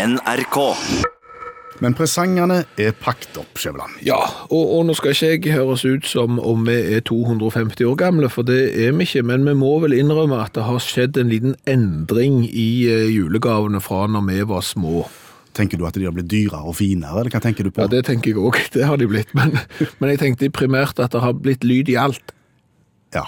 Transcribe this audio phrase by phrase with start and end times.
[0.00, 0.56] NRK.
[1.80, 3.98] Men presangene er pakket opp, Skjæveland.
[4.04, 7.98] Ja, og, og nå skal ikke jeg høres ut som om vi er 250 år
[8.00, 11.20] gamle, for det er vi ikke, men vi må vel innrømme at det har skjedd
[11.20, 15.04] en liten endring i eh, julegavene fra når vi var små.
[15.56, 17.84] Tenker du at de har blitt dyrere og finere, eller hva tenker du på?
[17.84, 19.56] Ja, det tenker jeg òg, det har de blitt, men,
[20.00, 22.36] men jeg tenkte primært at det har blitt lyd i alt.
[23.16, 23.26] Ja.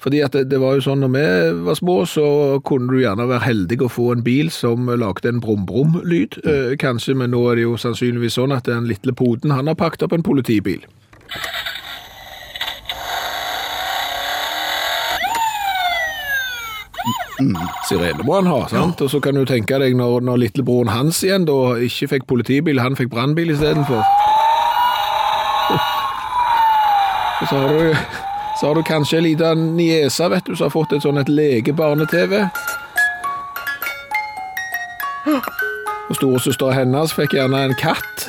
[0.00, 1.24] Fordi at det, det var jo sånn når vi
[1.66, 2.24] var små, så
[2.64, 7.18] kunne du gjerne være heldig å få en bil som lagde en brum-brum-lyd, eh, kanskje,
[7.20, 10.16] men nå er det jo sannsynligvis sånn at den lille poden, han har pakket opp
[10.16, 10.80] en politibil.
[17.88, 19.00] Sirene må han ha, sant?
[19.04, 22.80] Og så kan du tenke deg når, når lillebroren hans igjen da ikke fikk politibil,
[22.80, 24.00] han fikk brannbil istedenfor.
[27.48, 28.29] Så har du
[28.60, 31.30] så har du kanskje ei lita niese, vet du, som har fått et sånn et
[31.32, 32.42] legebarne-TV.
[36.10, 38.26] Og storesøstera hennes fikk gjerne en katt.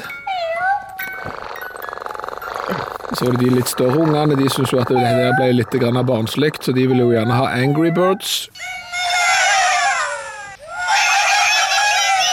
[3.12, 5.76] Så var det de litt større ungene, de syntes jo at det ble litt
[6.07, 8.48] barnslig, så de ville jo gjerne ha Angry Birds.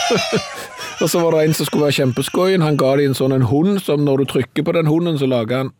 [1.03, 3.49] Og så var det en som skulle være kjempeskoien, han ga de en sånn en
[3.51, 5.75] hund, som når du trykker på den hunden, så lager han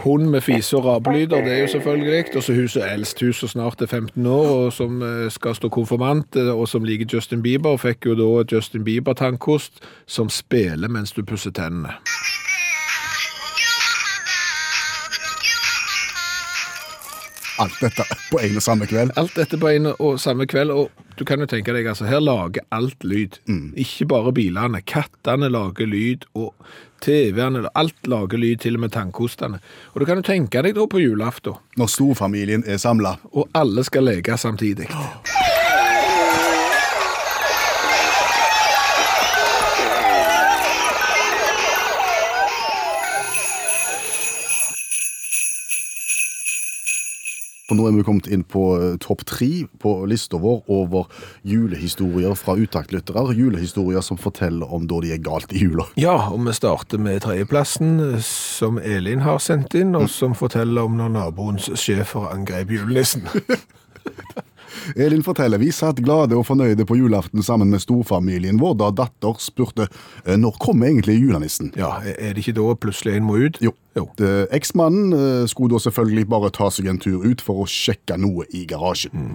[0.00, 2.36] Hund med fise- og rabelyder, det er jo selvfølgelig.
[2.36, 5.30] Og så hun som er eldst, hun som snart er 15 år, og som eh,
[5.30, 10.28] skal stå konfirmant, eh, og som liker Justin Bieber, fikk jo da Justin Bieber-tannkost som
[10.28, 11.96] spiller mens du pusser tennene.
[17.60, 19.12] Alt dette på en og samme kveld.
[19.20, 22.22] Alt dette på en og samme kveld, og du kan jo tenke deg, altså, her
[22.24, 23.36] lager alt lyd.
[23.76, 24.80] Ikke bare bilene.
[24.88, 26.54] Kattene lager lyd, og
[27.04, 29.60] TV-ene, alt lager lyd, til og med tannkostene.
[29.92, 33.18] Og du kan jo tenke deg da på julaften, Når storfamilien er samla.
[33.32, 34.88] og alle skal leke samtidig.
[47.70, 49.48] For nå er vi kommet inn på eh, topp tre
[49.78, 51.06] på lista vår over
[51.46, 53.28] julehistorier fra utaktlyttere.
[53.38, 55.86] Julehistorier som forteller om da de er galt i jula.
[55.94, 60.98] Ja, og vi starter med tredjeplassen, som Elin har sendt inn, og som forteller om
[60.98, 63.30] når naboens schæfer angrep julenissen.
[64.96, 69.38] Elin forteller vi satt glade og fornøyde på julaften sammen med storfamilien vår da datter
[69.42, 69.86] spurte
[70.24, 71.72] eh, når kommer egentlig julenissen.
[71.78, 73.60] Ja, er det ikke da plutselig en må ut?
[73.64, 73.72] Jo.
[73.98, 74.06] Jo.
[74.54, 78.46] Eksmannen eh, skulle da selvfølgelig bare ta seg en tur ut for å sjekke noe
[78.54, 79.34] i garasjen.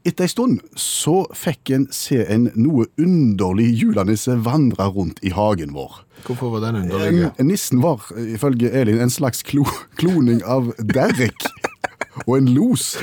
[0.00, 5.74] Etter ei stund så fikk en se en noe underlig julenisse vandre rundt i hagen
[5.76, 5.98] vår.
[6.24, 7.26] Hvorfor var den underlig?
[7.36, 9.66] En- Nissen var, eh, ifølge Elin, en slags klo
[10.00, 11.44] kloning av Derek
[12.26, 12.94] og en los.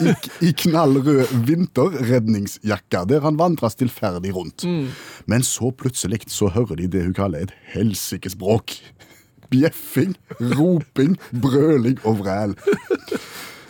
[0.00, 0.14] I,
[0.48, 4.64] I knallrød vinterredningsjakke, der han vandrer stillferdig rundt.
[5.26, 8.76] Men så plutselig så hører de det hun kaller et helsikesbråk.
[9.50, 12.54] Bjeffing, roping, brøling og vræl.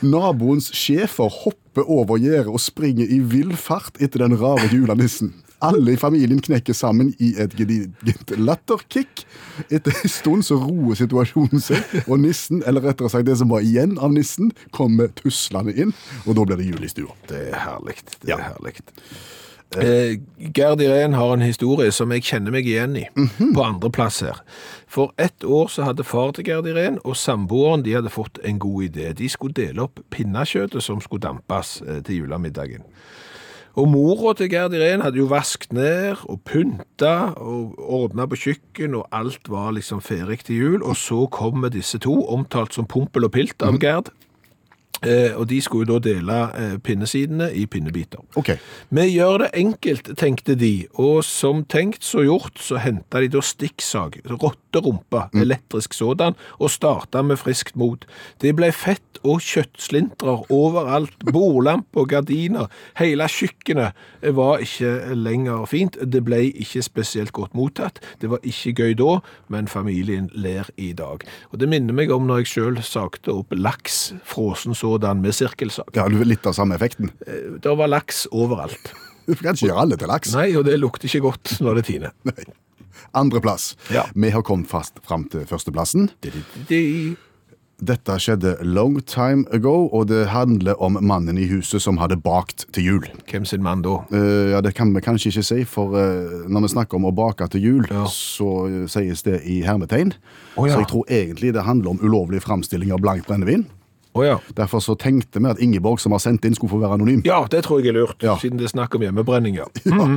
[0.02, 5.34] Naboens schæfer hopper over gjerdet og springer i vill fart etter den rare julenissen.
[5.64, 9.24] Alle i familien knekker sammen i et gedigent latterkick.
[9.70, 13.66] Etter en stund så roer situasjonen seg, og nissen, eller rettere sagt det som var
[13.66, 17.16] igjen av nissen, kommer tuslende inn, og da blir det jul i stua.
[17.30, 17.98] Det er herlig.
[18.22, 18.78] Det er herlig.
[19.76, 20.20] Eh,
[20.54, 23.04] Gerd Irén har en historie som jeg kjenner meg igjen i,
[23.56, 24.40] på andreplass her.
[24.88, 28.60] For ett år så hadde far til Gerd Irén og samboeren de hadde fått en
[28.62, 29.10] god idé.
[29.12, 32.86] De skulle dele opp pinnekjøttet som skulle dampes eh, til julemiddagen.
[33.78, 38.96] Og mora til Gerd Irén hadde jo vasket ned og pynta og ordna på kjøkken,
[38.98, 40.80] og alt var liksom ferdig til jul.
[40.82, 44.10] Og så kommer disse to, omtalt som Pompel og Pilt av Gerd.
[45.02, 48.22] Eh, og de skulle jo da dele eh, pinnesidene i pinnebiter.
[48.38, 48.58] Okay.
[48.90, 53.42] Vi gjør det enkelt, tenkte de, og som tenkt så gjort, så henta de da
[53.44, 58.06] stikksag, rotterumpe, elektrisk sådan, og starta med friskt mot.
[58.42, 62.68] Det ble fett og kjøttslintrer overalt, bordlamp og gardiner.
[62.98, 65.98] Hele kjøkkenet var ikke lenger fint.
[66.02, 68.00] Det ble ikke spesielt godt mottatt.
[68.22, 69.18] Det var ikke gøy da,
[69.52, 71.24] men familien ler i dag.
[71.52, 75.90] Og det minner meg om når jeg sjøl sagte opp laks, frossen sådan, med sirkelsag.
[75.94, 77.10] ja, litt av samme effekten.
[77.60, 78.92] Det var laks overalt.
[79.28, 80.30] Du kan ikke gjøre alle til laks.
[80.32, 82.14] Nei, og det lukter ikke godt når det tiner.
[83.12, 83.74] Andreplass.
[83.92, 84.06] Ja.
[84.14, 86.08] Vi har kommet fast fram til førsteplassen.
[86.68, 87.16] De-
[87.78, 92.64] Dette skjedde long time ago, og det handler om mannen i huset som hadde bakt
[92.74, 93.04] til jul.
[93.30, 94.00] Hvem sin mann da?
[94.10, 97.12] Uh, ja, Det kan vi kanskje ikke si, for uh, når vi snakker om å
[97.14, 98.02] bake til jul, Ja.
[98.10, 100.10] så uh, sies det i hermetegn.
[100.56, 100.72] Oh, ja.
[100.74, 103.68] Så jeg tror egentlig det handler om ulovlig framstilling av blankt brennevin.
[104.16, 104.36] Å ja.
[104.56, 107.20] Derfor så tenkte vi at Ingeborg som har sendt inn skulle få være anonym.
[107.28, 108.36] Ja, det tror jeg er lurt, Ja.
[108.40, 109.66] siden det er snakk om hjemmebrenning, ja.
[109.84, 110.08] Ja.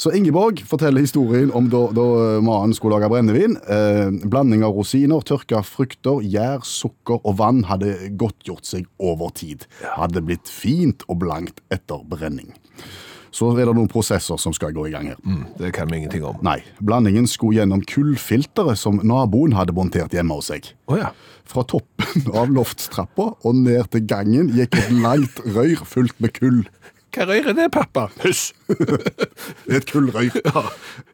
[0.00, 2.04] Så Ingeborg forteller historien om da, da
[2.40, 3.58] mannen skulle lage brennevin.
[3.68, 9.66] Eh, blanding av rosiner, tørka frukter, gjær, sukker og vann hadde godtgjort seg over tid.
[9.98, 12.54] Hadde blitt fint og blankt etter brenning.
[13.34, 15.18] Så er det noen prosesser som skal gå i gang her.
[15.22, 16.38] Mm, det kan vi ingenting om.
[16.44, 20.72] Nei, blandingen skulle gjennom kullfilteret som naboen hadde montert hjemme hos seg.
[20.90, 21.12] Oh, ja.
[21.50, 26.64] Fra toppen av loftstrappa og ned til gangen gikk et langt rør fullt med kull.
[27.10, 28.06] Hva røyr er det, pappa?
[28.22, 28.52] Hysj!
[29.74, 30.36] Et kullrøyr.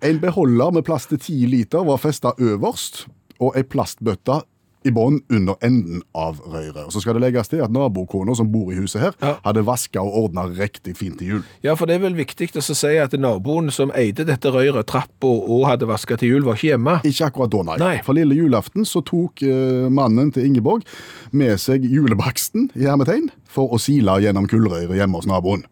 [0.05, 3.07] En beholder med plass til 10 liter var festa øverst,
[3.41, 4.43] og ei plastbøtte
[4.87, 6.87] i bånn under enden av røret.
[6.87, 9.35] Og Så skal det legges til at nabokona som bor i huset her, Ja.
[9.44, 11.43] hadde vaska og ordna riktig fint til jul.
[11.62, 15.27] Ja, for det er vel viktig å si at naboen som eide dette røret, trappa
[15.27, 17.00] og hadde vaska til jul, var ikke hjemme.
[17.05, 17.77] Ikke akkurat da, nei.
[17.83, 18.03] Nei.
[18.03, 20.85] For lille julaften så tok uh, mannen til Ingeborg
[21.33, 25.65] med seg julebaksten i hermetegn for å sile gjennom kullrøret hjemme hos naboen.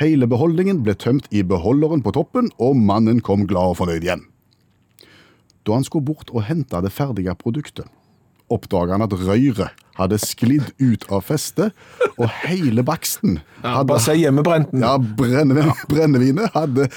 [0.00, 4.24] Hele beholdningen ble tømt i beholderen på toppen, og mannen kom glad og fornøyd hjem.
[5.64, 7.86] Da han skulle bort og hente det ferdige produktet,
[8.54, 11.70] oppdaga han at røyret hadde sklidd ut av festet,
[12.18, 14.82] og hele baksten Ja, hadde bare si hjemmebrenten.
[14.82, 16.88] ja, brennevin, brennevinet hadde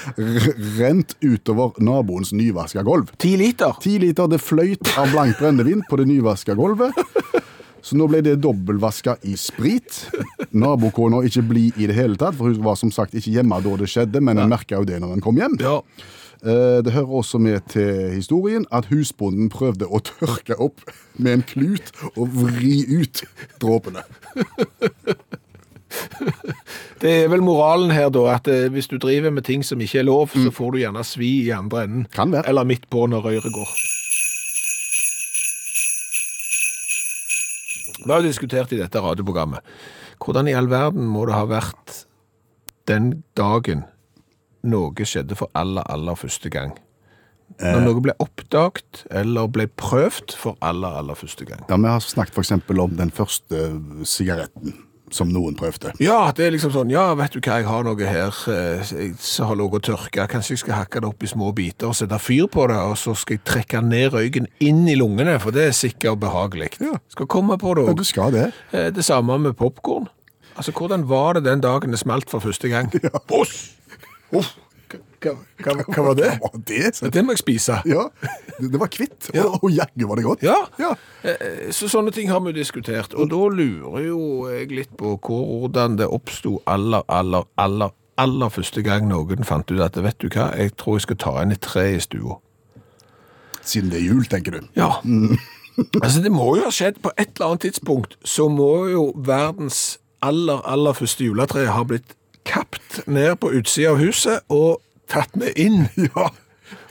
[0.78, 3.12] rent utover naboens nyvaska gulv.
[3.22, 3.76] Ti liter.
[3.82, 6.98] Ti liter det fløyt av blankt brennevin på det nyvaska gulvet.
[7.82, 10.02] Så nå ble det dobbeltvaska i sprit.
[10.50, 13.76] Nabokona ikke blid i det hele tatt, for hun var som sagt ikke hjemme da
[13.78, 15.54] det skjedde, men hun merka jo det når hun kom hjem.
[15.62, 15.78] Ja.
[16.42, 20.82] Eh, Det hører også med til historien at husbonden prøvde å tørke opp
[21.18, 23.22] med en klut og vri ut
[23.62, 24.04] dråpene.
[26.98, 30.00] Det er vel moralen her, da, at eh, hvis du driver med ting som ikke
[30.02, 32.08] er lov, så får du gjerne svi i andre enden.
[32.14, 32.48] Kan være.
[32.50, 33.76] Eller midt på når røyret går.
[37.98, 39.62] Vi har diskutert i dette radioprogrammet.
[40.18, 42.02] Hvordan i all verden må det ha vært
[42.90, 43.84] den dagen
[44.66, 46.74] noe skjedde for aller, aller første gang?
[47.58, 51.64] Når noe ble oppdaget eller ble prøvd for aller, aller første gang.
[51.66, 52.52] Ja, Vi har snakket f.eks.
[52.54, 53.64] om den første
[54.06, 54.76] sigaretten
[55.10, 55.94] som noen prøvde.
[56.04, 58.82] Ja, det er liksom sånn, ja, vet du hva, jeg har noe her eh,
[59.16, 60.26] som har ligget og tørka.
[60.30, 62.94] Kanskje jeg skal hakke det opp i små biter og sette fyr på det, og
[63.00, 66.74] så skal jeg trekke ned røyken inn i lungene, for det er sikkert behagelig.
[66.84, 66.98] Ja.
[67.14, 68.46] Skal komme på det Ja, du skal det.
[68.94, 70.10] Det samme med popkorn.
[70.58, 72.92] Altså, hvordan var det den dagen det smalt for første gang?
[73.30, 73.70] Boss!
[74.34, 74.56] Uff.
[75.18, 75.32] Hva,
[75.64, 76.28] hva, hva var det?
[76.42, 76.94] Hva var det?
[76.94, 77.80] Så- Det må jeg spise.
[77.90, 78.04] Ja,
[78.60, 79.44] det, det var kvitt, Ja.
[79.48, 80.42] og, og jaggu var det godt.
[80.46, 80.56] Ja.
[80.78, 80.92] ja.
[81.26, 84.20] Eh, Så sånne ting har vi diskutert, og da lurer jo
[84.52, 89.80] jeg litt på hvordan det oppsto aller, aller, aller, aller første gang noen fant ut
[89.82, 92.38] at vet du hva, jeg tror jeg skal ta inn et tre i stua.
[93.62, 94.60] Siden det er jul, tenker du.
[94.78, 94.92] Ja.
[96.02, 99.98] altså det må jo ha skjedd på et eller annet tidspunkt, så må jo verdens
[100.24, 102.14] aller, aller første juletre ha blitt
[102.48, 105.86] kapt ned på utsida av huset og tatt med inn.
[106.10, 106.28] Ja.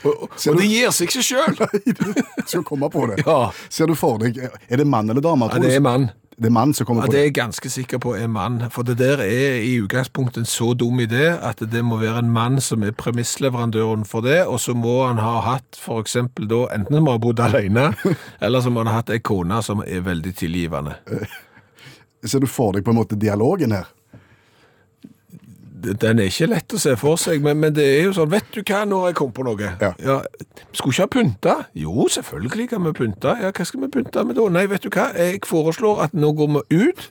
[0.02, 1.58] Og, og, og du- det gir seg ikke sjøl.
[2.50, 3.20] Skal komme på det.
[3.26, 3.52] Ja.
[3.70, 5.46] Ser du for deg, er det mann eller dame?
[5.52, 6.08] Ja, det er mann.
[6.38, 7.28] Det er mann som kommer Ja, på det er det.
[7.30, 8.58] jeg ganske sikker på er mann.
[8.74, 12.30] For det der er i utgangspunktet en så dum idé at det må være en
[12.34, 16.98] mann som er premissleverandøren for det, og så må han ha hatt eksempel da, enten
[16.98, 17.88] som har bodd alene,
[18.44, 20.94] eller så må han ha hatt ei kone som er veldig tilgivende.
[22.26, 23.86] Ser du for deg på en måte dialogen her?
[25.78, 28.48] Den er ikke lett å se for seg, men, men det er jo sånn, vet
[28.54, 29.68] du hva, når jeg kom på noe?
[29.80, 30.16] Ja.
[30.72, 31.54] Skulle ikke ha pynta?
[31.78, 33.34] Jo, selvfølgelig kan vi pynte.
[33.42, 34.48] Ja, hva skal vi pynte med da?
[34.56, 37.06] Nei, vet du hva, jeg foreslår at nå går vi ut,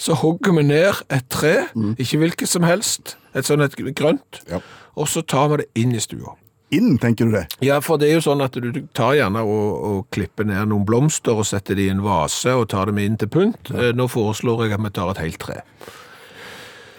[0.00, 1.54] så hogger vi ned et tre,
[1.96, 4.62] ikke hvilket som helst, et sånn et grønt, Ja.
[4.96, 6.34] og så tar vi det inn i stua.
[6.74, 7.44] Inn, tenker du det?
[7.62, 10.82] Ja, for det er jo sånn at du tar gjerne og, og klipper ned noen
[10.88, 13.70] blomster og setter de i en vase og tar dem inn til pynt.
[13.70, 13.92] Ja.
[13.94, 15.60] Nå foreslår jeg at vi tar et helt tre.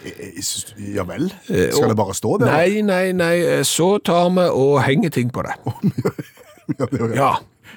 [0.04, 1.26] Eh, s- Ja vel?
[1.48, 2.46] Eh, Skal og- det bare stå der?
[2.52, 5.54] Nei, nei, nei, eh, så tar vi og henger ting på det.
[6.78, 7.30] Ja, det ja.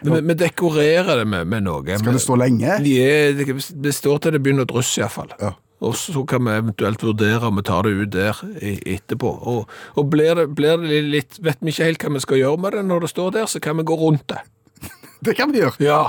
[0.04, 1.84] Ja, vi, vi dekorerer det med, med noe.
[1.98, 2.74] Skal det stå lenge?
[2.84, 3.46] Ja, det,
[3.86, 5.30] det står til det begynner å drysse iallfall.
[5.40, 5.54] Ja.
[5.82, 9.32] Og så kan vi eventuelt vurdere om vi tar det ut der etterpå.
[9.48, 12.60] Og, og blir, det, blir det litt Vet vi ikke helt hva vi skal gjøre
[12.66, 14.42] med det når det står der, så kan vi gå rundt det.
[15.26, 15.78] Det kan vi gjøre.
[15.86, 16.02] Ja.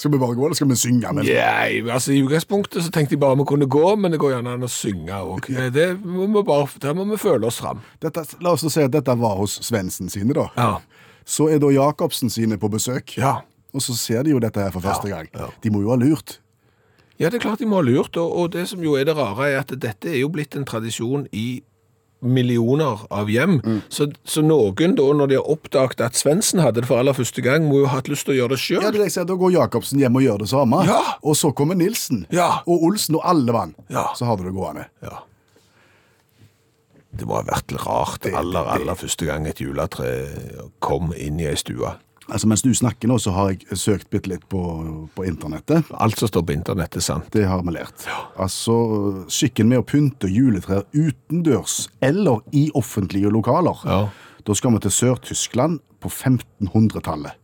[0.00, 1.10] Skal vi bare gå, eller skal vi synge?
[1.12, 1.26] Men...
[1.28, 4.54] Nei, altså I utgangspunktet så tenkte jeg bare vi kunne gå, men det går gjerne
[4.56, 5.50] an å synge òg.
[5.74, 7.82] Der må vi føle oss fram.
[8.00, 10.46] Dette, la oss si at dette var hos Svendsen sine, da.
[10.56, 10.70] Ja.
[11.28, 13.42] Så er da Jacobsen sine på besøk, ja.
[13.76, 15.28] og så ser de jo dette her for første gang.
[15.36, 15.50] ja.
[15.60, 16.38] De må jo ha lurt.
[17.20, 19.18] Ja, det er klart de må ha lurt, og, og det som jo er det
[19.20, 21.60] rare, er at dette er jo blitt en tradisjon i
[22.22, 23.58] millioner av hjem.
[23.88, 27.40] Så, så noen da, når de har oppdaget at Svendsen hadde det for aller første
[27.44, 28.82] gang, må jo ha hatt lyst til å gjøre det sjøl.
[28.84, 30.82] Ja, det jeg sier, Da går Jacobsen hjem og gjør det samme.
[30.88, 31.00] Ja.
[31.24, 32.62] Og så kommer Nilsen Ja.
[32.66, 33.74] og Olsen og alle vann.
[33.88, 34.08] Ja.
[34.18, 34.86] Så har du det gående.
[35.02, 35.22] Ja.
[37.10, 40.06] Det må ha vært rart aller, aller første gang et juletre
[40.84, 41.90] kom inn i ei stue.
[42.30, 44.60] Altså, Mens du snakker nå, så har jeg søkt bitte litt på,
[45.16, 45.88] på internettet.
[45.98, 47.26] Alt som står på internett, er sant.
[47.34, 48.06] Det har vi lært.
[48.40, 48.76] Altså,
[49.30, 53.82] Skikken med å pynte juletrær utendørs eller i offentlige lokaler.
[53.84, 54.00] Ja.
[54.46, 57.36] Da skal vi til Sør-Tyskland på 1500-tallet.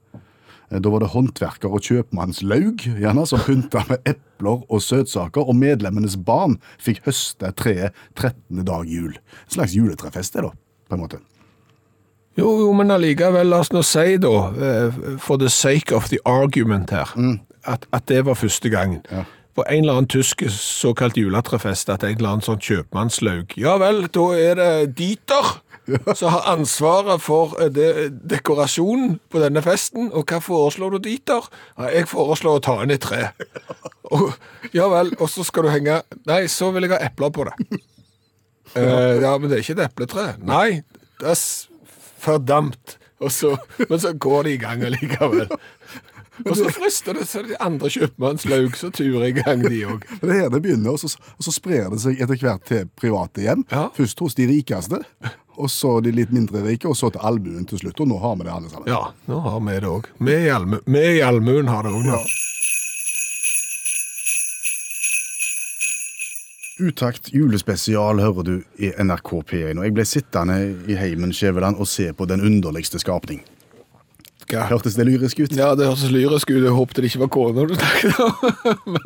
[0.71, 5.55] Eh, Da var det håndverker og kjøpmannslaug gjerne, som pynta med epler og søtsaker, og
[5.59, 8.65] medlemmenes barn fikk høste treet 13.
[8.67, 9.15] dag jul.
[9.19, 10.51] En slags juletrefest, det da,
[10.91, 11.21] på en måte.
[12.37, 16.21] Jo, jo, men allikevel, la oss nå si da, eh, for the sake of the
[16.29, 17.13] argument her,
[17.65, 19.03] at, at det var første gangen.
[19.11, 19.25] Ja.
[19.57, 23.57] På en eller annen tysk såkalt juletrefest, at en eller annen sånn kjøpmannslaug.
[23.57, 25.55] Ja vel, da er det Dieter
[26.15, 30.11] som har ansvaret for de, dekorasjonen på denne festen.
[30.13, 31.47] Og hva foreslår du, Dieter?
[31.79, 33.31] Ja, jeg foreslår å ta inn et tre.
[34.13, 34.35] Og,
[34.75, 35.97] ja vel, og så skal du henge
[36.29, 37.57] Nei, så vil jeg ha epler på det.
[38.77, 40.27] Uh, ja, men det er ikke et epletre.
[40.47, 40.83] Nei,
[41.23, 41.41] det er
[43.21, 43.55] Og så,
[43.89, 45.47] men så går de i gang allikevel.
[46.45, 50.03] Og så frister det så de andre kjøpmannslaug, så turer i gang de òg.
[50.21, 52.83] Det er her det begynner, og så, og så sprer det seg etter hvert til
[53.01, 53.63] private hjem.
[53.73, 53.87] Ja.
[53.97, 55.01] Først hos de rikeste,
[55.57, 58.03] og så de litt mindre rike, og så til allmuen til slutt.
[58.05, 58.91] Og nå har vi det alle sammen.
[58.93, 59.01] Ja,
[59.33, 60.11] nå har vi det òg.
[60.29, 60.83] Vi i allmu-
[61.25, 62.21] allmuen har det òg nå.
[66.77, 71.89] Utakt julespesial hører du i NRK P1, og jeg ble sittende i heimen Skjæveland og
[71.89, 73.41] se på den underligste skapning.
[74.47, 74.67] Hva?
[74.69, 75.55] Hørtes det lyrisk ut?
[75.57, 76.61] Ja, det hørtes lyrisk ut.
[76.61, 78.99] Jeg håpet det ikke var kona du snakket om.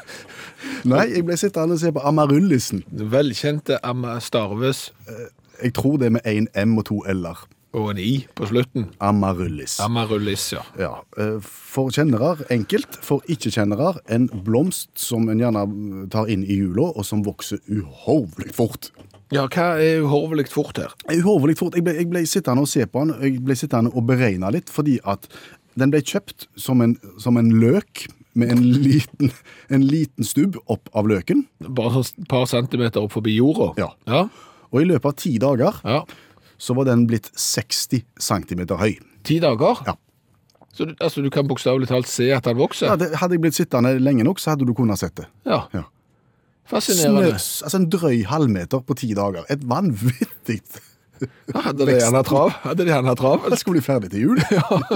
[0.90, 2.82] Nei, jeg ble sittende og se på Amaryllisen.
[3.14, 4.90] Velkjente Amma Starves
[5.62, 7.46] Jeg tror det er med én M og to L-er.
[7.76, 8.88] Og en I på slutten.
[9.04, 9.76] Amaryllis.
[9.84, 10.62] Amaryllis, ja.
[10.80, 15.66] Ja, eh, For kjennere enkelt, for ikke-kjennere en blomst som en gjerne
[16.12, 18.90] tar inn i jula, og som vokser uhorvelig fort.
[19.34, 20.94] Ja, hva er uhorvelig fort her?
[21.10, 21.76] Uhorvelig fort.
[21.76, 24.72] Jeg ble, jeg ble sittende og se på den, jeg ble sittende og beregne litt,
[24.72, 25.28] fordi at
[25.76, 28.06] den ble kjøpt som en, som en løk
[28.36, 29.32] med en liten,
[29.74, 31.44] en liten stubb opp av løken.
[31.60, 33.72] Bare et par centimeter opp forbi jorda?
[33.80, 33.90] Ja.
[34.08, 34.26] Ja.
[34.72, 36.00] Og i løpet av ti dager ja.
[36.58, 38.96] Så var den blitt 60 cm høy.
[39.26, 39.82] Ti dager?
[39.86, 39.96] Ja.
[40.76, 42.90] Så du, altså, du kan bokstavelig talt se at den vokser?
[42.90, 45.28] Ja, det, hadde jeg blitt sittende lenge nok, så hadde du kunnet sett det.
[45.48, 45.62] Ja.
[45.72, 45.86] Ja.
[46.68, 47.30] Fascinerende.
[47.30, 49.46] Snøs, altså en drøy halvmeter på ti dager.
[49.52, 50.58] Et vanvittig
[51.54, 52.50] Hadde de gjerne trav?
[52.64, 53.46] Hadde de gjerne trav?
[53.50, 54.40] Det skulle bli ferdig til jul.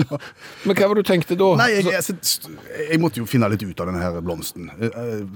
[0.67, 1.49] Men hva var det du tenkte da?
[1.61, 2.51] Nei, jeg, jeg,
[2.91, 4.69] jeg måtte jo finne litt ut av denne her blomsten.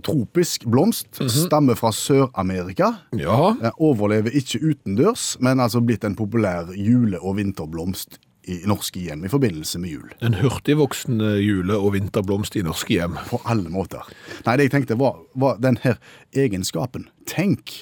[0.05, 1.09] Tropisk blomst.
[1.12, 2.93] Tropisk blomst, stammer fra Sør-Amerika.
[3.19, 8.19] Ja, Eh, Overlever ikke utendørs, men altså blitt en populær jule- og vinterblomst
[8.50, 10.11] i norske hjem i forbindelse med jul.
[10.21, 13.17] en hurtigvoksende jule- og vinterblomst i norske hjem.
[13.31, 14.03] På alle måter.
[14.45, 15.97] Nei, det jeg tenkte var, var den her
[16.37, 17.07] egenskapen.
[17.26, 17.73] Tenk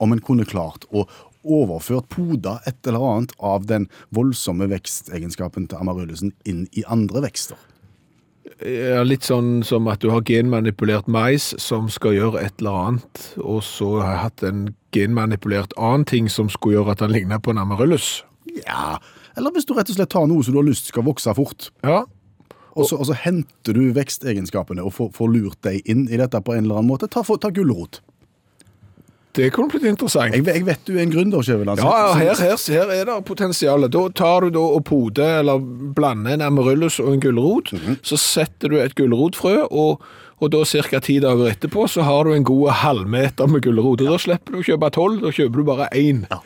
[0.00, 1.04] om en kunne klart å
[1.44, 7.56] overført poda et eller annet av den voldsomme vekstegenskapen til amaryllusen inn i andre vekster.
[8.64, 13.24] Ja, litt sånn som at du har genmanipulert mais som skal gjøre et eller annet,
[13.38, 14.62] og så har jeg hatt en
[14.96, 18.22] genmanipulert annen ting som skulle gjøre at den ligner på en amaryllus.
[18.64, 18.96] Ja,
[19.36, 21.68] eller hvis du rett og slett tar noe som du har lyst skal vokse fort,
[21.86, 22.04] Ja,
[22.78, 26.38] og så, og så henter du vekstegenskapene og får, får lurt deg inn i dette
[26.46, 27.08] på en eller annen måte.
[27.10, 28.00] Ta, for- ta gulrot.
[29.36, 30.34] Det kunne blitt interessant.
[30.34, 31.82] Jeg, jeg vet du er en gründer, Skjæveland.
[31.84, 33.84] Ja, ja, her, her, her er det potensial.
[33.92, 35.60] Da tar du da og poder eller
[35.96, 37.74] blander en amaryllus og en gulrot.
[38.02, 40.04] Så setter du et gulrotfrø, og,
[40.40, 41.02] og da ca.
[41.04, 44.02] ti dager etterpå så har du en god halvmeter med gulrot.
[44.02, 44.14] Ja.
[44.14, 46.24] da slipper du å kjøpe tolv, da kjøper du bare én.
[46.32, 46.42] Ja.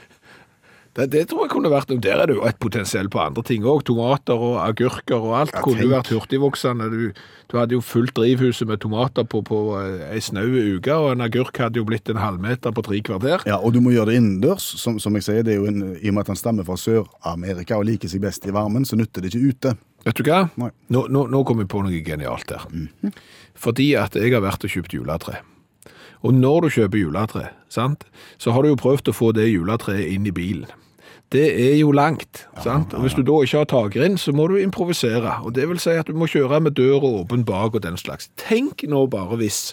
[0.93, 2.01] Det, det tror jeg kunne vært noe.
[2.05, 3.81] Der er det jo et potensiell på andre ting òg.
[3.89, 5.93] Tomater og agurker og alt jeg kunne tenk.
[5.95, 6.89] vært hurtigvoksende.
[6.93, 11.15] Du, du hadde jo fullt drivhuset med tomater på, på eh, ei snau uke, og
[11.15, 13.47] en agurk hadde jo blitt en halvmeter på tre kvarter.
[13.49, 14.67] Ja, og du må gjøre det innendørs.
[14.83, 16.77] Som, som jeg sier, det er jo en, I og med at han stammer fra
[16.81, 19.75] Sør-Amerika og liker seg best i varmen, så nytter det ikke ute.
[20.05, 20.43] Vet du hva?
[20.61, 22.69] Nå, nå, nå kom vi på noe genialt der.
[23.57, 25.41] Fordi at jeg har vært og kjøpt juletre.
[26.23, 28.05] Og når du kjøper juletre, sant,
[28.39, 30.69] så har du jo prøvd å få det juletreet inn i bilen.
[31.33, 32.93] Det er jo langt, sant?
[32.93, 35.39] Og hvis du da ikke har takrenn, så må du improvisere.
[35.43, 38.29] Og det vil si at du må kjøre med døra åpen bak og den slags.
[38.37, 39.73] Tenk nå bare hvis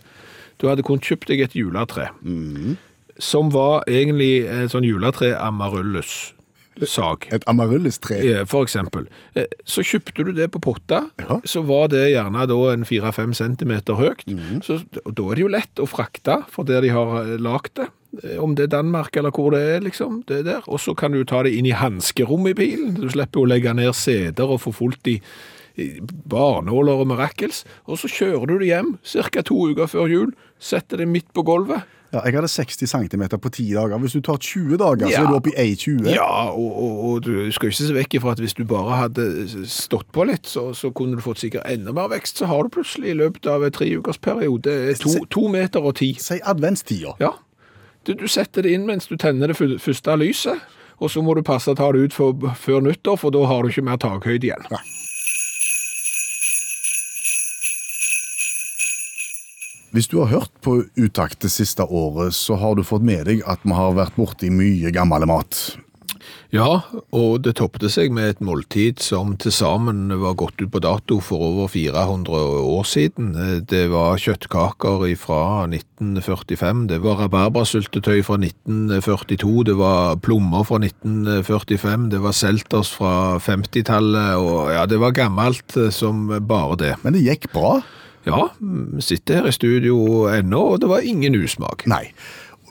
[0.62, 2.10] du hadde kunnet kjøpt deg et juletre,
[3.20, 6.34] som var egentlig en sånn juletre amaryllus.
[6.88, 7.28] Sag.
[7.32, 8.18] Et amaryllistre.
[8.24, 9.08] Eh, For eksempel.
[9.36, 11.40] Eh, Så kjøpte du det på potta, Ja.
[11.46, 14.26] så var det gjerne da en 4-5 centimeter høyt.
[14.28, 14.62] Mm.
[14.64, 17.88] Så da er det jo lett å frakte for der de har lagd lagt det.
[18.24, 20.24] Eh, Om det er Danmark eller hvor det er, liksom.
[20.28, 20.62] det er der.
[20.68, 22.94] Og så kan du ta det inn i hanskerommet i bilen.
[22.96, 25.22] Du slipper å legge ned seter og få fullt i
[25.80, 27.64] i barnåler og mirakels.
[27.88, 28.98] Og så kjører du det hjem
[29.32, 29.42] ca.
[29.42, 31.84] to uker før jul, setter det midt på gulvet.
[32.10, 33.98] Ja, jeg hadde 60 cm på 10 dager.
[34.02, 36.08] Hvis du tar 20 dager, så er du oppe i 1,20.
[36.10, 39.28] Ja, og, og, og du skal ikke se vekk ifra at hvis du bare hadde
[39.70, 42.42] stått på litt, så, så kunne du fått sikkert enda mer vekst.
[42.42, 46.16] Så har du plutselig i løpet av en treukersperiode to, to meter og ti.
[46.18, 47.14] Si adventstida.
[47.22, 47.36] Ja.
[48.08, 50.66] Du, du setter det inn mens du tenner det første lyset,
[50.98, 53.62] og så må du passe å ta det ut for, før nyttår, for da har
[53.62, 54.66] du ikke mer takhøyde igjen.
[59.90, 63.46] Hvis du har hørt på Utakt det siste året, så har du fått med deg
[63.50, 65.72] at vi har vært borti mye gammel mat.
[66.54, 66.82] Ja,
[67.14, 71.20] og det toppet seg med et måltid som til sammen var gått ut på dato
[71.22, 73.32] for over 400 år siden.
[73.70, 82.10] Det var kjøttkaker fra 1945, det var rabarbrasyltetøy fra 1942, det var plommer fra 1945,
[82.14, 86.94] det var selters fra 50-tallet, og ja, det var gammelt som bare det.
[87.06, 87.80] Men det gikk bra.
[88.28, 88.50] Ja,
[89.00, 89.96] sitter her i studio
[90.32, 91.86] ennå, og det var ingen usmak.
[91.88, 92.10] Nei.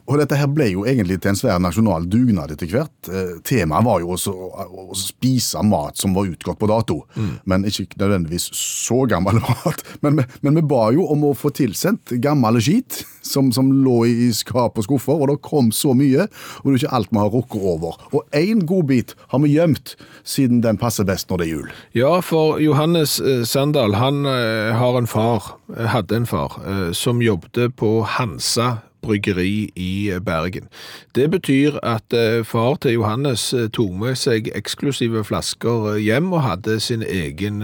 [0.08, 3.10] Og dette her ble jo egentlig til en svær nasjonal dugnad etter hvert.
[3.12, 7.02] Eh, Temaet var jo også å, å spise mat som var utgått på dato,
[7.48, 9.84] men ikke nødvendigvis så gammel mat.
[10.04, 14.30] Men, men vi ba jo om å få tilsendt gammel skit som, som lå i
[14.34, 16.28] skap og skuffer, og det kom så mye,
[16.62, 18.00] og det er ikke alt vi har rukket over.
[18.12, 21.70] Og én godbit har vi gjemt, siden den passer best når det er jul.
[21.98, 26.58] Ja, for Johannes eh, Sandal, han eh, har en far, eh, hadde en far,
[26.96, 30.68] som jobbet på Hansa bryggeri i Bergen.
[31.14, 36.32] Det betyr at eh, far til Johannes eh, tok med seg eksklusive flasker eh, hjem
[36.32, 37.62] og hadde sin egen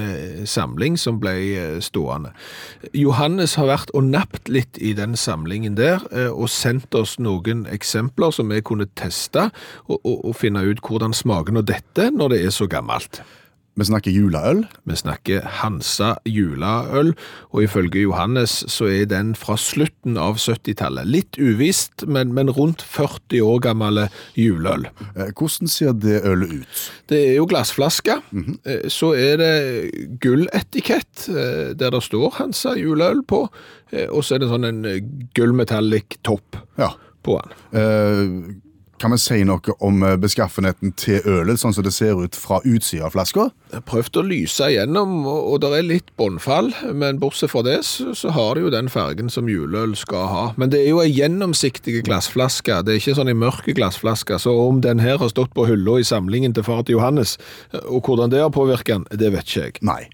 [0.48, 1.34] samling som ble
[1.84, 2.32] stående.
[2.94, 8.34] Johannes har vært og napt litt i den samlingen der, og sendt oss noen eksempler
[8.34, 9.48] som vi kunne teste,
[9.86, 13.22] og, og, og finne ut hvordan smaken av dette når det er så gammelt.
[13.76, 14.60] Vi snakker juleøl.
[14.86, 17.08] Vi snakker Hansa juleøl,
[17.50, 21.08] og ifølge Johannes så er den fra slutten av 70-tallet.
[21.10, 24.04] Litt uvisst, men, men rundt 40 år gammel
[24.38, 24.86] juleøl.
[25.16, 26.84] Eh, Hvordan ser det ølet ut?
[27.10, 28.20] Det er jo glassflaske.
[28.62, 29.54] Eh, Så er det
[30.22, 33.48] gulletikett eh, der det står Hansa juleøl på,
[34.10, 34.84] og så er det sånn en
[35.34, 36.92] gullmetallic topp Ja.
[37.26, 38.62] på den.
[39.04, 42.62] Kan vi si noe om eh, beskaffenheten til ølet, sånn som det ser ut fra
[42.64, 43.50] utsida av flaska?
[43.84, 48.56] Prøvd å lyse igjennom, og det er litt båndfall, men bortsett fra det, så, har
[48.56, 50.46] det jo den fargen som juleøl skal ha.
[50.56, 54.56] Men det er jo en gjennomsiktig glassflaske, det er ikke sånn en mørk glassflaske, så
[54.64, 57.36] om den her har stått på hylla i samlingen til far til Johannes,
[57.84, 59.80] og hvordan det har påvirket den, det vet ikke jeg.
[59.84, 60.06] Nei.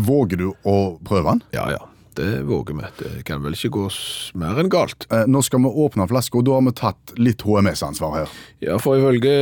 [0.00, 1.44] Våger du å prøve den?
[1.60, 1.84] Ja, ja,
[2.18, 2.88] det våger vi.
[2.98, 3.84] Det kan vel ikke gå
[4.40, 5.06] mer enn galt.
[5.12, 8.34] Eh, Nå skal vi åpne flaska, og da har vi tatt litt HMS-ansvar her.
[8.64, 9.34] Ja, for ifølge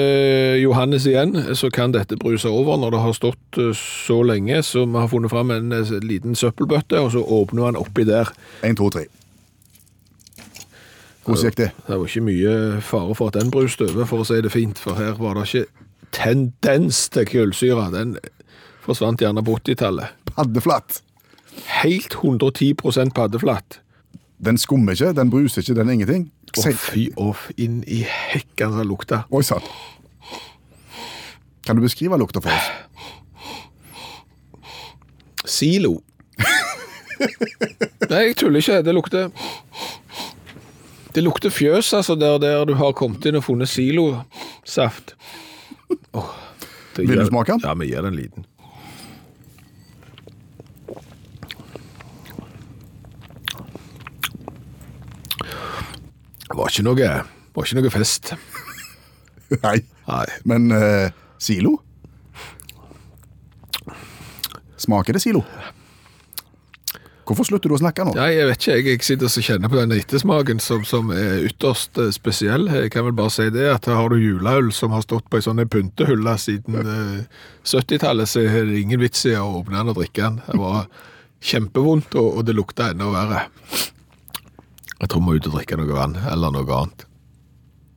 [0.62, 4.84] Johannes igjen, så kan dette bruse over når det har stått eh, så lenge, så
[4.86, 8.32] vi har funnet fram en eh, liten søppelbøtte, og så åpner han oppi der.
[8.66, 9.06] Én, to, tre.
[11.22, 11.70] Hvordan gikk det?
[11.86, 14.80] Det var ikke mye fare for at den bruste over, for å si det fint,
[14.82, 17.86] for her var det ikke tendens til kullsyre.
[17.94, 18.16] Den
[18.82, 20.18] forsvant gjerne på 80-tallet.
[20.32, 21.02] Paddeflatt.
[21.82, 23.80] Helt 110% paddeflatt.
[24.42, 26.24] Den skummer ikke, den bruser ikke, den er ingenting.
[26.58, 29.22] Å fy off, inn i hekken den lukta.
[29.32, 29.62] Oi sann.
[31.66, 32.70] Kan du beskrive lukta for oss?
[35.46, 36.00] Silo.
[38.10, 38.80] Nei, jeg tuller ikke.
[38.82, 39.28] Det lukter
[41.14, 45.14] Det lukter fjøs, altså, der, der du har kommet inn og funnet silosaft.
[46.16, 46.30] Oh,
[46.96, 47.60] Vil du smake den?
[47.66, 48.46] Ja, vi gir den en liten.
[56.52, 57.12] Det var ikke noe,
[57.56, 58.34] var ikke noe fest.
[59.64, 59.78] Nei.
[60.08, 60.26] Nei.
[60.48, 61.78] Men eh, silo?
[64.82, 65.44] Smaker det silo?
[67.22, 68.12] Hvorfor slutter du å snakke nå?
[68.18, 68.74] Nei, jeg vet ikke.
[68.74, 72.66] Jeg, jeg sitter og kjenner på den ettersmaken som, som er ytterst eh, spesiell.
[72.74, 75.46] Jeg kan vel bare si det at har du juleøl som har stått på ei
[75.46, 80.00] sånn pyntehylle siden eh, 70-tallet, så er det ingen vits i å åpne den og
[80.02, 80.40] drikke den.
[80.48, 80.84] Det var
[81.42, 83.46] kjempevondt, og, og det lukta enda verre.
[85.02, 87.06] Jeg tror vi må ut og drikke noe vann, eller noe annet.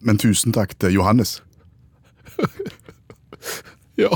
[0.05, 1.37] Men tusen takk til Johannes.
[3.95, 4.11] Ja.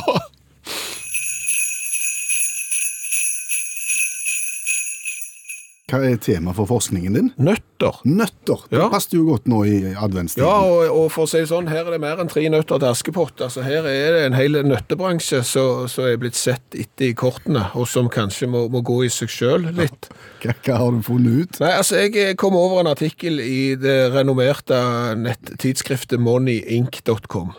[5.90, 7.30] Hva er tema for forskningen din?
[7.42, 7.96] Nøtter.
[8.06, 8.62] Nøtter.
[8.70, 8.90] Det Ja.
[8.94, 10.46] passer jo godt nå i adventstiden.
[10.46, 12.78] Ja, og, og for å si det sånn, her er det mer enn tre nøtter
[12.78, 13.42] til Askepott.
[13.42, 17.88] Altså, her er det en hel nøttebransje som er blitt sett etter i kortene, og
[17.90, 20.12] som kanskje må, må gå i seg sjøl litt.
[20.44, 21.58] Hva, hva har du funnet ut?
[21.60, 24.78] Nei, altså, jeg kom over en artikkel i det renommerte
[25.20, 27.52] nettidsskriftet moneyinc.com.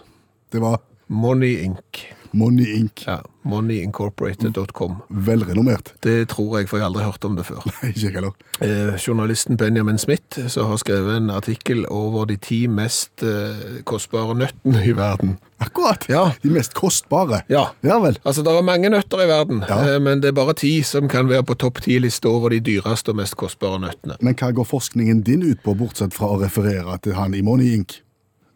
[0.54, 0.78] Det var
[1.10, 2.04] Money Inc.
[2.32, 3.04] Money Inc.
[3.06, 4.96] Ja, moneyincorporated.com.
[5.08, 5.92] Velrenommert.
[6.04, 7.64] Det tror jeg, for jeg har aldri hørt om det før.
[7.88, 8.34] Ikke heller.
[8.62, 14.36] Eh, journalisten Benjamin Smith som har skrevet en artikkel over de ti mest eh, kostbare
[14.38, 15.38] nøttene i verden.
[15.60, 16.06] Akkurat.
[16.08, 16.26] Ja.
[16.42, 17.42] De mest kostbare.
[17.52, 17.66] Ja.
[17.84, 18.16] Ja vel.
[18.24, 19.80] Altså, Det er mange nøtter i verden, Ja.
[19.94, 23.10] eh, men det er bare ti som kan være på topp ti-lista over de dyreste
[23.12, 24.16] og mest kostbare nøttene.
[24.20, 27.74] Men hva går forskningen din ut på, bortsett fra å referere til han i Money
[27.76, 27.98] Inc?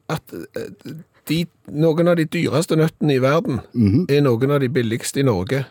[0.08, 0.70] At eh,
[1.30, 3.62] de, noen av de dyreste nøttene i verden
[4.10, 5.64] er noen av de billigste i Norge.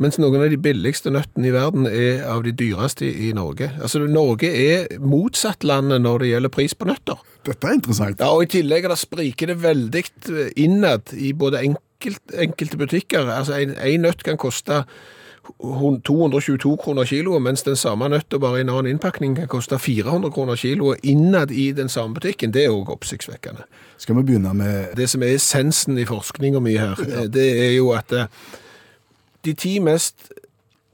[0.00, 3.68] Mens noen av de billigste nøttene i verden er av de dyreste i, i Norge.
[3.82, 7.20] Altså, Norge er motsattlandet når det gjelder pris på nøtter.
[7.44, 8.22] Dette er interessant.
[8.22, 10.04] Ja, og I tillegg da det spriker det veldig
[10.56, 13.28] innad i både enkelt, enkelte butikker.
[13.28, 14.84] Altså, En, en nøtt kan koste
[15.58, 20.32] 222 kroner kiloet, mens den samme nøtta bare i en annen innpakning kan koste 400
[20.34, 22.54] kroner kiloet innad i den samme butikken.
[22.54, 23.66] Det er òg oppsiktsvekkende.
[24.00, 27.26] Skal vi begynne med Det som er essensen i forskninga mi her, ja.
[27.26, 28.26] det er jo at eh,
[29.44, 30.32] de ti mest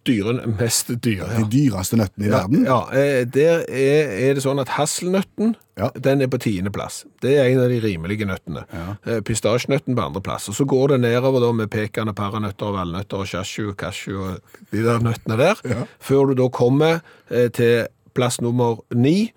[0.07, 1.41] dyre Mest dyre, ja.
[1.43, 2.65] de dyreste nøttene i verden?
[2.69, 5.91] Ja, eh, der er, er det sånn at hasselnøtten Ja.
[5.93, 7.03] den er på tiendeplass.
[7.21, 8.63] Det er en av de rimelige nøttene.
[8.73, 8.97] Ja.
[9.05, 10.49] Eh, Pistasjenøtten på andreplass.
[10.49, 14.23] Og så går det nedover da med pekan og paranøtter og valnøtter og cashew, cashew
[14.23, 15.61] og de der nøttene der.
[15.69, 15.85] Ja.
[16.01, 19.33] Før du da kommer eh, til plass nummer ni,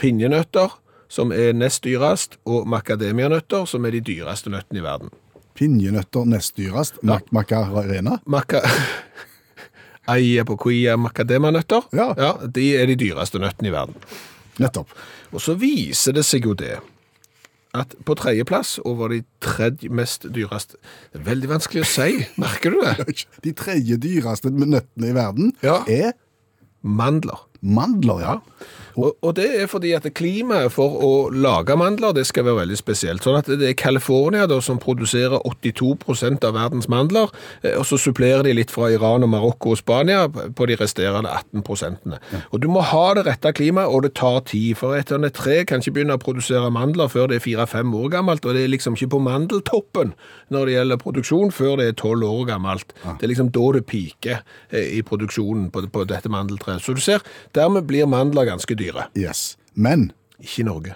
[0.00, 0.72] pinjenøtter,
[1.08, 5.12] som er nest dyrest, og makademianøtter, som er de dyreste nøttene i verden.
[5.54, 6.98] Pinjenøtter nest dyrest.
[7.06, 8.18] Mac Macarena.
[8.26, 8.64] Maca...
[10.08, 12.12] Ayapoquia macadamianøtter, Ja.
[12.46, 13.94] de er de dyreste nøttene i verden.
[14.60, 14.88] Nettopp.
[15.32, 16.76] Og så viser det seg jo det
[17.74, 20.76] at på tredjeplass over de tredje mest dyreste
[21.14, 23.24] veldig vanskelig å si, merker du det?
[23.42, 25.80] De tredje dyreste nøttene i verden Ja.
[25.88, 26.12] er
[26.84, 27.40] Mandler.
[27.64, 28.38] Mandler, ja.
[28.94, 32.78] Og, og det er fordi at klimaet for å lage mandler det skal være veldig
[32.78, 33.24] spesielt.
[33.24, 37.98] Sånn at det er California da, som produserer 82% av verdens mandler, eh, og så
[38.00, 42.20] supplerer de litt fra Iran og Marokko og Spania på de resterende 18 prosentene.
[42.52, 44.76] Og du må ha det rette klimaet, og det tar tid.
[44.78, 47.94] For et eller annet tre kan ikke begynne å produsere mandler før det er fire-fem
[47.98, 50.14] år gammelt, og det er liksom ikke på mandeltoppen
[50.54, 52.94] når det gjelder produksjon, før det er tolv år gammelt.
[53.02, 54.38] Det er liksom da det piker
[54.70, 56.84] eh, i produksjonen på, på dette mandeltreet.
[56.84, 57.24] Så du ser,
[57.54, 59.08] dermed blir mandler ganske dyre.
[59.18, 59.56] Yes.
[59.74, 60.94] Men Ikke i Norge.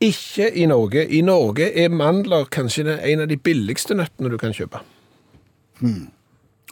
[0.00, 1.04] Ikke i Norge.
[1.08, 4.80] I Norge er mandler kanskje en av de billigste nøttene du kan kjøpe.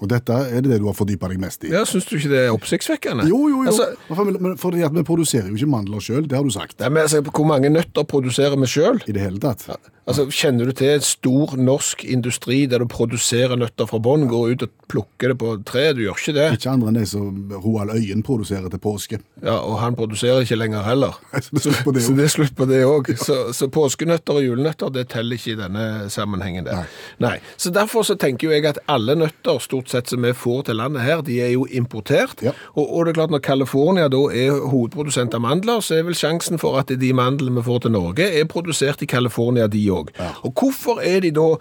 [0.00, 1.72] Og dette er det det du har fordypa deg mest i?
[1.74, 3.26] Ja, Syns du ikke det er oppsiktsvekkende?
[3.28, 3.70] Jo, jo, jo.
[3.72, 6.78] Altså, Men- fordi at vi produserer jo ikke mandler sjøl, det har du sagt.
[6.80, 9.00] nei, men altså, hvor mange nøtter produserer vi sjøl?
[9.08, 9.66] I det hele tatt.
[10.08, 14.52] Altså, kjenner du til en stor norsk industri der du produserer nøtter fra bånn, går
[14.54, 15.92] ut og plukker det på tre?
[15.92, 16.46] Du gjør ikke det.
[16.56, 19.18] Ikke andre enn de som Roald Øyen produserer til påske.
[19.42, 21.12] Ja, Og han produserer ikke lenger heller.
[21.34, 22.16] Så det er slutt på det Så òg.
[22.16, 23.12] det er slutt på det òg.
[23.20, 26.64] Så, så påskenøtter og julenøtter det teller ikke i denne sammenhengen.
[26.64, 26.88] der.
[27.20, 27.38] Nei.
[27.58, 30.78] Så Derfor så tenker jo jeg at alle nøtter stort sett som vi får til
[30.80, 32.42] landet her, de er jo importert.
[32.44, 32.54] Ja.
[32.74, 36.18] Og, og det er klart når California da er hovedprodusent av mandler, så er vel
[36.18, 40.12] sjansen for at de mandlene vi får til Norge, er produsert i California, de òg.
[40.46, 41.52] Og hvorfor er de da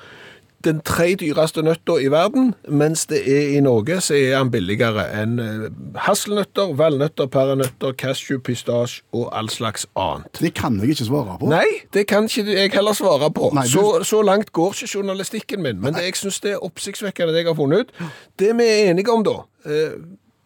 [0.66, 5.04] den tre dyreste nøtta i verden, mens det er i Norge så er den billigere
[5.22, 5.68] enn eh,
[6.02, 10.32] hasselnøtter, valnøtter, paranøtter, cashew, pistasje og all slags annet.
[10.42, 11.50] Det kan jeg ikke svare på.
[11.52, 13.52] Nei, det kan ikke jeg heller svare på.
[13.54, 15.80] Nei, du- så, så langt går ikke journalistikken min.
[15.82, 18.08] Men det, jeg syns det er oppsiktsvekkende det jeg har funnet ut.
[18.42, 19.38] Det vi er enige om, da,
[19.70, 19.94] eh,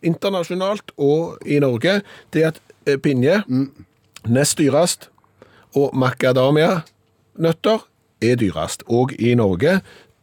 [0.04, 2.02] internasjonalt og i Norge,
[2.34, 3.40] det er at eh, pinje,
[4.28, 5.08] nest dyrest,
[5.78, 7.80] og macadamia-nøtter
[8.22, 8.84] er dyrest.
[8.88, 9.80] Og i Norge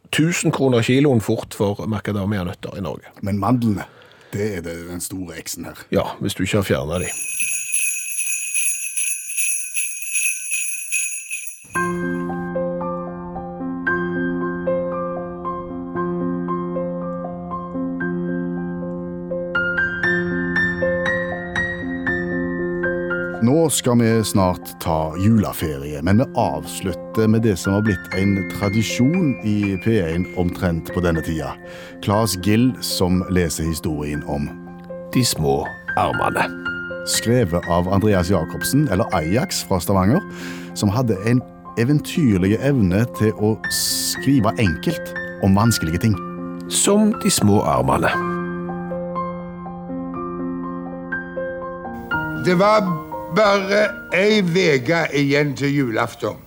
[0.09, 3.13] 1000 kroner kiloen fort for macadamia-nøtter i Norge.
[3.21, 3.85] Men mandlene,
[4.33, 5.83] det er den store X-en her.
[5.91, 7.11] Ja, hvis du ikke har fjerna de.
[23.69, 29.35] Skal vi snart ta juleferie, men vi avslutter med det som har blitt en tradisjon
[29.45, 31.51] i P1 omtrent på denne tida.
[32.01, 34.49] Claes Gill som leser historien om
[35.13, 36.47] De små armene.
[37.07, 40.21] skrevet av Andreas Jacobsen, eller Ajax fra Stavanger,
[40.75, 41.41] som hadde en
[41.77, 46.17] eventyrlig evne til å skrive enkelt om vanskelige ting.
[46.69, 48.09] Som de små armene.
[52.45, 53.81] Det var bare
[54.13, 56.37] ei uke igjen til julaften.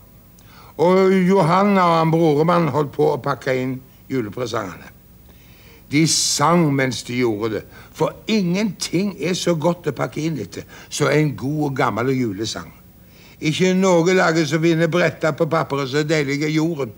[0.76, 3.76] Og Johanna og han broremann holdt på å pakke inn
[4.10, 4.88] julepresangene.
[5.92, 10.64] De sang mens de gjorde det, for ingenting er så godt å pakke inn etter
[10.88, 12.70] som en god og gammel julesang.
[13.42, 16.92] Ikke noe lager som vinner bretta på papperet så deilig er jorden.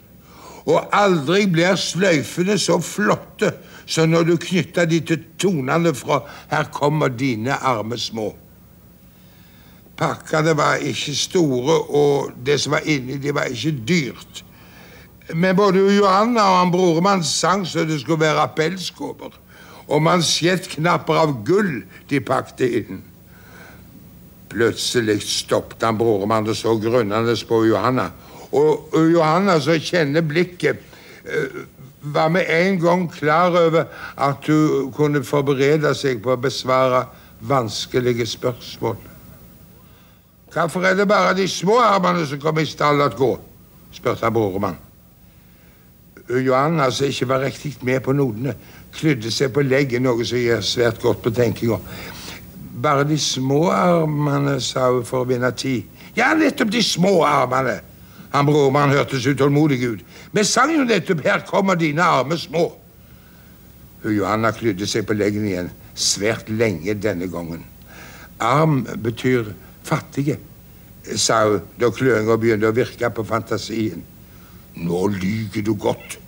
[0.65, 3.51] Og aldri blir sløyfene så flotte
[3.87, 8.44] som når du knytter de til tonene fra 'Her kommer dine arme små'.
[9.97, 14.45] Pakkene var ikke store, og det som var inni, de var ikke dyrt.
[15.35, 19.33] Men både Johanna og han broremann sang så det skulle være pelskåper.
[19.89, 23.03] Og mansjettknapper av gull de pakte inn.
[24.53, 28.11] Plutselig stoppet han broremann og så grunnende på Johanna.
[28.53, 30.83] Og Johanna, som kjenner blikket,
[32.05, 33.85] var med en gang klar over
[34.17, 37.07] at hun kunne forberede seg på å besvare
[37.41, 39.14] vanskelige spørsmål.
[40.55, 43.39] Hvorfor er det bare de små armene som kommer i stall at gå?
[43.93, 44.77] spurte broremann.
[46.31, 48.55] Johanna, som ikke var riktig med på nodene,
[48.95, 51.79] klydde seg på leggen, noe som gir svært godt på tenkinga.
[52.83, 55.91] Bare de små armene, sa hun for å vinne tid.
[56.17, 57.81] Ja, nettopp de små armene.
[58.35, 60.01] Han broremann hørtes utålmodig ut.
[60.33, 62.73] Vi sang jo nettopp 'Her kommer dine arme små'.
[64.05, 67.65] Johanna klydde seg på leggen igjen, svært lenge denne gangen.
[68.41, 69.45] Arm betyr
[69.85, 70.39] fattige,
[71.17, 74.05] sa hun da kløinga begynte å virke på fantasien.
[74.75, 76.19] Nå lyger du godt.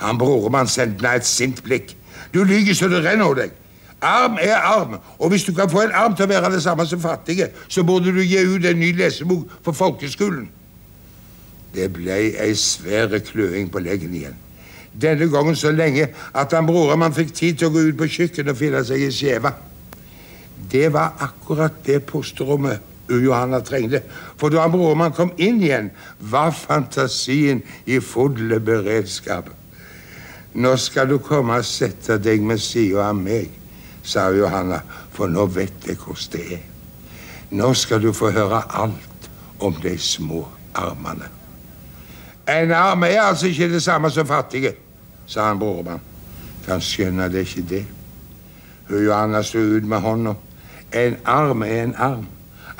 [0.00, 1.94] Han broremann sendte meg et sint blikk.
[2.32, 3.56] Du lyger så det renner over deg.
[4.00, 6.86] Arm er arm, og hvis du kan få en arm til å være det samme
[6.88, 10.46] som fattige, så burde du gi ut en ny lesebok for folkeskolen.
[11.74, 14.38] Det ble ei svær kløing på leggen igjen.
[14.90, 18.54] Denne gangen så lenge at han broremann fikk tid til å gå ut på kjøkkenet
[18.54, 19.52] og finne seg ei skjeve.
[20.72, 24.02] Det var akkurat det pusterommet Johanna trengte.
[24.38, 29.50] For da han broremann kom inn igjen, var fantasien i full beredskap.
[30.54, 33.50] Nå skal du komme og sette deg ved sida av meg,
[34.02, 34.80] sa Johanna,
[35.14, 36.64] for nå vet jeg hvordan det er.
[37.50, 41.28] Nå skal du få høre alt om de små armene.
[42.48, 44.74] En arm er altså ikke det samme som fattige,
[45.26, 46.02] sa han broremann.
[46.66, 47.84] Kan skjønne det ikke det.
[48.88, 50.34] Hun Johanna sto ut med hånda.
[50.92, 52.26] En arm er en arm,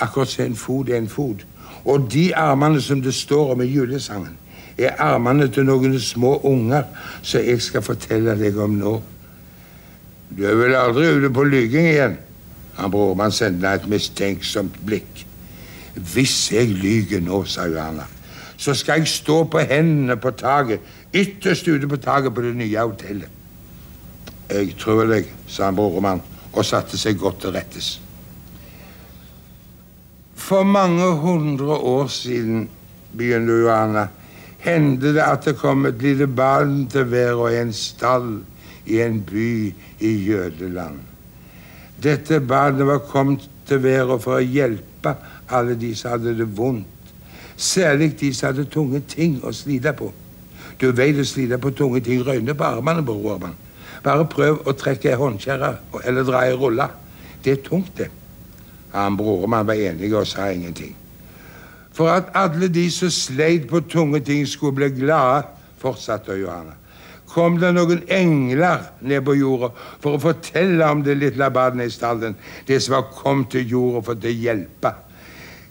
[0.00, 1.44] akkurat som en fot er en fot.
[1.84, 4.36] Og de armene som det står om i julesangen,
[4.78, 6.86] er armene til noen små unger
[7.22, 8.94] som jeg skal fortelle deg om nå.
[10.30, 12.16] Du er vel aldri ute på lyging igjen?
[12.78, 15.26] Han Brormann sendte et mistenksomt blikk.
[16.12, 18.06] Hvis jeg lyger nå, sa Johanna,
[18.56, 20.80] så skal jeg stå på hendene på taket,
[21.12, 23.28] ytterst ute på taket på det nye hotellet.
[24.50, 27.98] Jeg tror deg, sa han Brormann og satte seg godt til rettes.
[30.50, 32.68] For mange hundre år siden,
[33.16, 34.08] begynte Johanna,
[34.58, 38.40] hendte det at det kom et lite barn til hver i en stall
[38.86, 40.98] i en by i Jødeland.
[42.02, 45.14] Dette barnet var kommet til verden for å hjelpe
[45.54, 47.14] alle de som hadde det vondt.
[47.54, 50.10] Særlig de som hadde tunge ting å slite på.
[50.82, 53.54] Du vet å slite på tunge ting røyner på armene, brormann.
[54.02, 56.90] Bare prøv å trekke ei håndkjerre eller dra ei rulle.
[57.44, 58.16] Det er tungt, det.
[58.92, 60.96] Han brormann var enig og sa ingenting.
[61.94, 65.44] For at alle de som sleit på tunge ting, skulle bli glade,
[65.80, 66.76] fortsatte Johanna,
[67.30, 69.70] kom det noen engler ned på jorda
[70.02, 72.34] for å fortelle om det lille barnet i stallen,
[72.66, 74.94] det som var kommet til jorda for å hjelpe.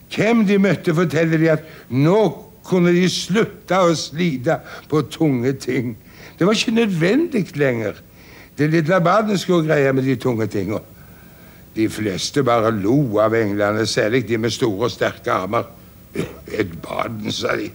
[0.10, 2.20] Hvem de møtte, forteller de at nå
[2.66, 5.96] kunne de slutte å slite på tunge ting.
[6.38, 8.00] Det var ikke nødvendig lenger.
[8.58, 10.82] Det lille barnet skulle greie med de tunge tinga.
[11.80, 15.70] De fleste bare lo av englene, særlig de med store og sterke armer.
[16.52, 17.70] Ed baden, sa de.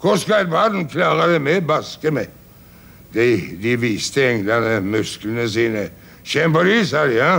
[0.00, 2.30] Hvor skal et baden klare det med baske med?
[3.12, 3.26] De,
[3.60, 5.90] de viste englene musklene sine.
[6.24, 7.18] Kjenn på de, sa de.
[7.18, 7.34] ja?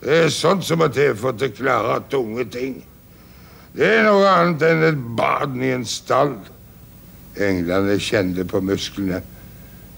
[0.00, 2.80] Det er sånt som må til for å klare tunge ting.
[3.76, 6.38] Det er noe annet enn et baden i en stall.
[7.36, 9.20] Englene kjente på musklene.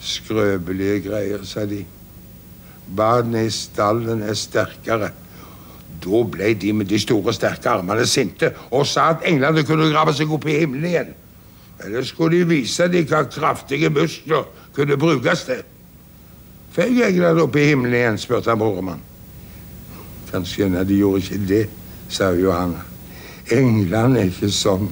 [0.02, 1.84] Skrøpelige greier, sa de.
[2.98, 5.14] Badene i stallen er sterkere.
[6.02, 10.14] Da ble de med de store, sterke armene sinte og sa at englene kunne grave
[10.16, 11.12] seg opp i himmelen igjen.
[11.84, 15.62] Eller skulle de vise dem hva kraftige muskler kunne brukes til?
[16.72, 19.02] Føy englene opp i himmelen igjen, spurte han broremann.
[20.32, 21.62] Kanskje skjønne de gjorde ikke det,
[22.08, 22.82] sa Johanna.
[23.52, 24.88] Englene er ikke sånn.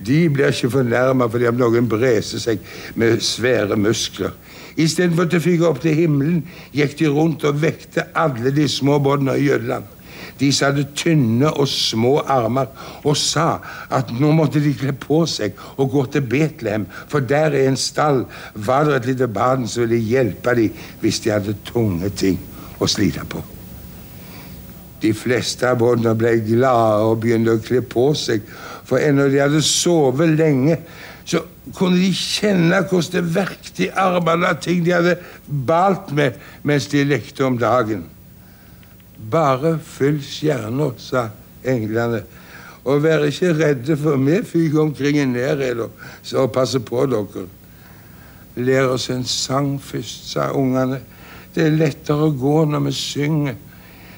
[0.00, 2.62] De blir ikke fornærma fordi om noen breser seg
[2.96, 4.32] med svære muskler.
[4.80, 9.36] Istedenfor å fyke opp til himmelen gikk de rundt og vekte alle de små båndene
[9.36, 9.88] i Jødeland.
[10.38, 12.70] De som hadde tynne og små armer,
[13.04, 13.58] og sa
[13.92, 17.78] at nå måtte de kle på seg og gå til Betlehem, for der i en
[17.80, 22.38] stall var det et lite barn som ville hjelpe dem hvis de hadde tunge ting
[22.80, 23.42] å slite på.
[25.00, 28.44] De fleste av båndene ble glade og begynte å kle på seg,
[28.84, 30.76] for ennå de hadde sovet lenge,
[31.24, 31.44] så
[31.76, 36.88] kunne de kjenne hvordan det verket i armene av ting de hadde balt med mens
[36.90, 38.02] de lekte om dagen.
[39.30, 41.28] Bare fyll stjerna, sa
[41.68, 42.22] englene,
[42.84, 47.46] og vær ikke redde, for vi fyker omkring i nærhet og passer på dere.
[48.56, 51.00] Lær oss en sang først, sa ungene.
[51.54, 53.58] Det er lettere å gå når vi synger.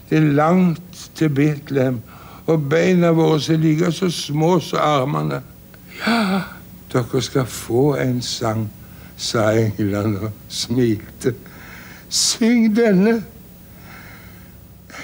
[0.09, 2.01] Det er langt til Betlehem,
[2.47, 5.43] og beina våre er like så små som armene.
[6.03, 6.43] Ja,
[6.93, 8.67] dere skal få en sang,
[9.17, 11.35] sa englene og smilte.
[12.13, 13.23] Syng denne.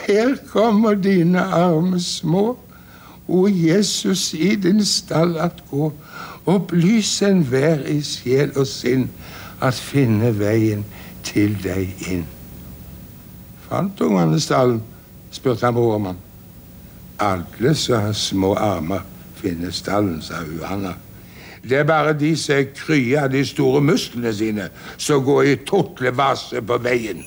[0.09, 2.59] Her kommer dine arme små,
[3.29, 5.93] o Jesus i din stall at gå.
[6.47, 9.11] Opplys enhver i sjel og sinn
[9.61, 10.87] at finne veien
[11.29, 12.25] til deg inn.
[13.69, 14.81] Fant ungene stallen?
[15.31, 16.25] spurte han brormann.
[17.21, 19.05] Alle som har små armer,
[19.37, 20.95] finner stallen, sa Johanna.
[21.61, 25.59] Det er bare de som er krye av de store musklene sine, som går i
[25.69, 27.27] tortlevase på veien.